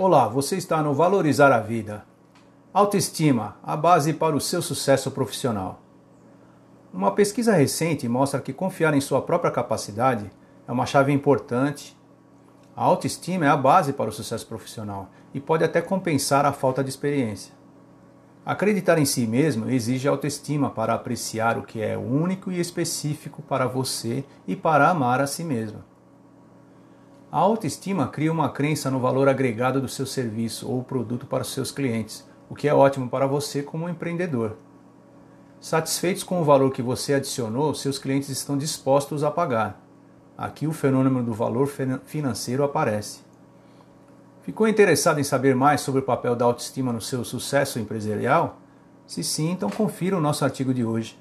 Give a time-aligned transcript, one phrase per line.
[0.00, 2.04] Olá, você está no Valorizar a Vida.
[2.72, 5.80] Autoestima, a base para o seu sucesso profissional.
[6.94, 10.30] Uma pesquisa recente mostra que confiar em sua própria capacidade
[10.68, 11.98] é uma chave importante.
[12.76, 16.84] A autoestima é a base para o sucesso profissional e pode até compensar a falta
[16.84, 17.52] de experiência.
[18.46, 23.66] Acreditar em si mesmo exige autoestima para apreciar o que é único e específico para
[23.66, 25.82] você e para amar a si mesmo.
[27.30, 31.52] A autoestima cria uma crença no valor agregado do seu serviço ou produto para os
[31.52, 34.56] seus clientes, o que é ótimo para você como empreendedor.
[35.60, 39.78] Satisfeitos com o valor que você adicionou, seus clientes estão dispostos a pagar.
[40.38, 41.68] Aqui o fenômeno do valor
[42.06, 43.20] financeiro aparece.
[44.40, 48.58] Ficou interessado em saber mais sobre o papel da autoestima no seu sucesso empresarial?
[49.06, 51.18] Se sim, então confira o nosso artigo de hoje.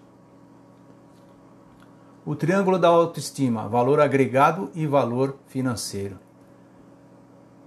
[2.27, 6.20] O triângulo da autoestima: valor agregado e valor financeiro.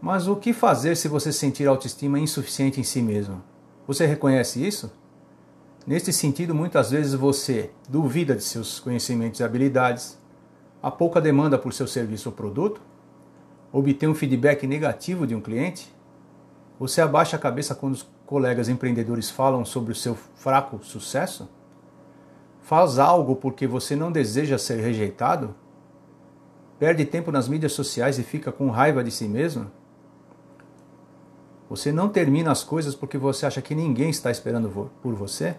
[0.03, 3.43] Mas o que fazer se você sentir autoestima insuficiente em si mesmo?
[3.87, 4.93] Você reconhece isso?
[5.87, 10.19] Neste sentido, muitas vezes você duvida de seus conhecimentos e habilidades,
[10.83, 12.83] há pouca demanda por seu serviço ou produto,
[13.73, 15.91] obtém um feedback negativo de um cliente,
[16.79, 21.49] você abaixa a cabeça quando os colegas empreendedores falam sobre o seu fraco sucesso?
[22.71, 25.57] Faz algo porque você não deseja ser rejeitado?
[26.79, 29.69] Perde tempo nas mídias sociais e fica com raiva de si mesmo?
[31.69, 35.57] Você não termina as coisas porque você acha que ninguém está esperando por você?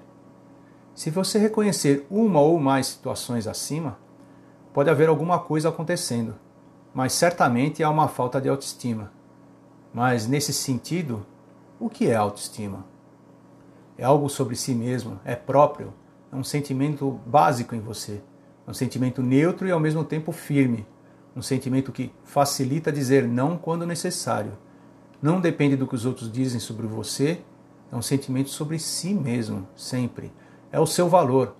[0.95, 3.99] Se você reconhecer uma ou mais situações acima,
[4.73, 6.35] pode haver alguma coisa acontecendo,
[6.93, 9.11] mas certamente há uma falta de autoestima.
[9.93, 11.25] Mas nesse sentido,
[11.77, 12.85] o que é autoestima?
[13.97, 15.93] É algo sobre si mesmo, é próprio,
[16.31, 18.21] é um sentimento básico em você.
[18.65, 20.87] É um sentimento neutro e ao mesmo tempo firme.
[21.35, 24.53] Um sentimento que facilita dizer não quando necessário.
[25.21, 27.41] Não depende do que os outros dizem sobre você.
[27.91, 30.31] É um sentimento sobre si mesmo, sempre.
[30.71, 31.55] É o seu valor.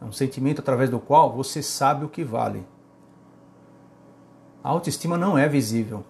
[0.00, 2.64] É um sentimento através do qual você sabe o que vale.
[4.62, 6.04] A autoestima não é visível.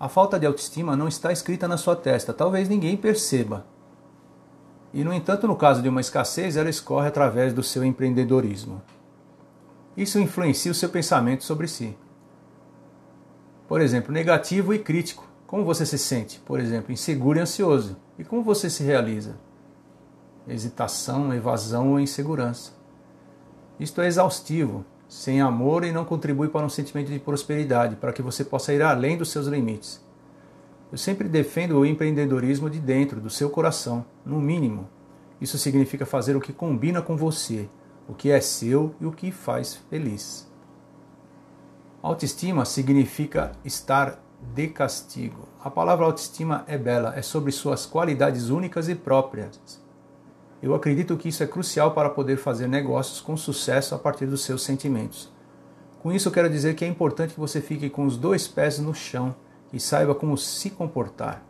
[0.00, 2.32] A falta de autoestima não está escrita na sua testa.
[2.32, 3.66] Talvez ninguém perceba
[4.94, 8.80] e, no entanto, no caso de uma escassez, ela escorre através do seu empreendedorismo.
[9.96, 11.98] Isso influencia o seu pensamento sobre si.
[13.66, 15.26] Por exemplo, negativo e crítico.
[15.48, 16.38] Como você se sente?
[16.38, 17.96] Por exemplo, inseguro e ansioso.
[18.16, 19.34] E como você se realiza?
[20.46, 22.70] Hesitação, evasão ou insegurança.
[23.80, 28.22] Isto é exaustivo, sem amor e não contribui para um sentimento de prosperidade, para que
[28.22, 30.03] você possa ir além dos seus limites.
[30.92, 34.88] Eu sempre defendo o empreendedorismo de dentro, do seu coração, no mínimo.
[35.40, 37.68] Isso significa fazer o que combina com você,
[38.08, 40.50] o que é seu e o que faz feliz.
[42.02, 44.22] Autoestima significa estar
[44.54, 45.48] de castigo.
[45.62, 49.82] A palavra autoestima é bela, é sobre suas qualidades únicas e próprias.
[50.62, 54.42] Eu acredito que isso é crucial para poder fazer negócios com sucesso a partir dos
[54.44, 55.32] seus sentimentos.
[56.02, 58.78] Com isso, eu quero dizer que é importante que você fique com os dois pés
[58.78, 59.34] no chão
[59.72, 61.42] e saiba como se comportar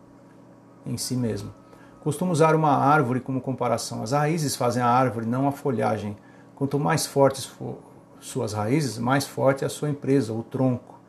[0.86, 1.52] em si mesmo.
[2.00, 4.02] Costumo usar uma árvore como comparação.
[4.02, 6.16] As raízes fazem a árvore, não a folhagem.
[6.54, 7.78] Quanto mais fortes for
[8.20, 11.00] suas raízes, mais forte é a sua empresa, o tronco,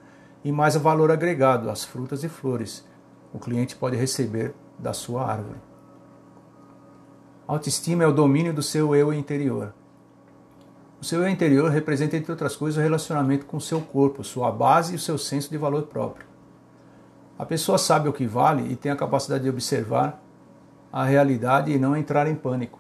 [0.44, 2.86] e mais o valor agregado, as frutas e flores,
[3.34, 5.60] o cliente pode receber da sua árvore.
[7.48, 9.74] Autoestima é o domínio do seu eu interior.
[11.02, 14.52] O seu eu interior representa, entre outras coisas, o relacionamento com o seu corpo, sua
[14.52, 16.26] base e o seu senso de valor próprio.
[17.38, 20.22] A pessoa sabe o que vale e tem a capacidade de observar
[20.92, 22.80] a realidade e não entrar em pânico,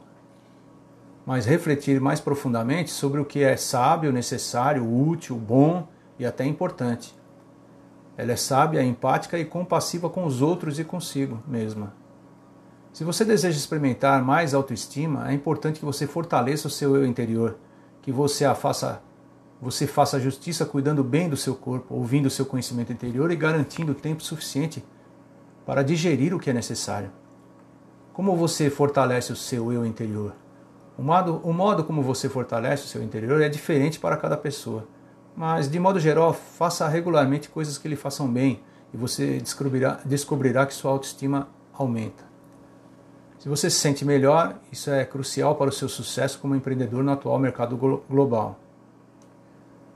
[1.26, 5.86] mas refletir mais profundamente sobre o que é sábio, necessário, útil, bom
[6.18, 7.14] e até importante.
[8.16, 11.94] Ela é sábia, empática e compassiva com os outros e consigo mesma.
[12.94, 17.58] Se você deseja experimentar mais autoestima, é importante que você fortaleça o seu eu interior,
[18.02, 19.02] que você a faça
[19.62, 23.94] você faça justiça cuidando bem do seu corpo, ouvindo o seu conhecimento interior e garantindo
[23.94, 24.84] tempo suficiente
[25.66, 27.12] para digerir o que é necessário.
[28.14, 30.34] Como você fortalece o seu eu interior?
[30.98, 34.88] O modo, o modo como você fortalece o seu interior é diferente para cada pessoa.
[35.36, 38.62] Mas, de modo geral, faça regularmente coisas que lhe façam bem
[38.94, 42.24] e você descobrirá, descobrirá que sua autoestima aumenta.
[43.40, 47.12] Se você se sente melhor, isso é crucial para o seu sucesso como empreendedor no
[47.12, 47.76] atual mercado
[48.10, 48.58] global.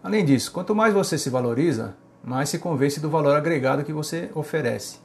[0.02, 4.30] Além disso, quanto mais você se valoriza, mais se convence do valor agregado que você
[4.34, 5.00] oferece.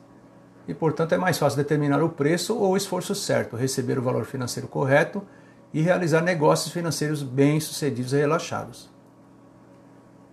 [0.68, 4.24] E, portanto, é mais fácil determinar o preço ou o esforço certo, receber o valor
[4.24, 5.22] financeiro correto
[5.72, 8.88] e realizar negócios financeiros bem-sucedidos e relaxados.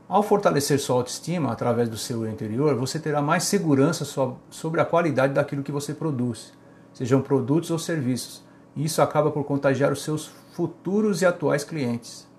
[0.07, 4.05] Ao fortalecer sua autoestima através do seu eu interior, você terá mais segurança
[4.49, 6.53] sobre a qualidade daquilo que você produz,
[6.93, 8.43] sejam produtos ou serviços.
[8.75, 12.29] E isso acaba por contagiar os seus futuros e atuais clientes.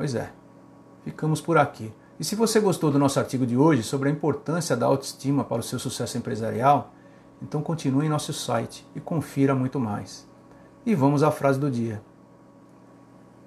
[0.00, 0.30] Pois é,
[1.04, 1.92] ficamos por aqui.
[2.18, 5.60] E se você gostou do nosso artigo de hoje sobre a importância da autoestima para
[5.60, 6.94] o seu sucesso empresarial,
[7.42, 10.26] então continue em nosso site e confira muito mais.
[10.86, 12.00] E vamos à frase do dia.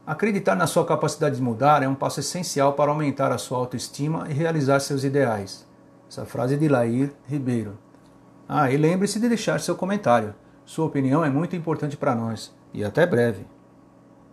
[0.05, 4.27] Acreditar na sua capacidade de mudar é um passo essencial para aumentar a sua autoestima
[4.29, 5.67] e realizar seus ideais.
[6.07, 7.79] Essa frase é de Lair Ribeiro.
[8.47, 10.35] Ah, e lembre-se de deixar seu comentário.
[10.65, 12.55] Sua opinião é muito importante para nós.
[12.71, 13.43] E até breve.